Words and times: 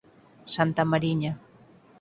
Santa 0.55 0.83
Mariña. 0.91 1.33